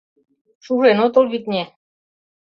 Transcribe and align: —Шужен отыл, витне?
—Шужен 0.65 0.97
отыл, 1.05 1.25
витне? 1.31 1.63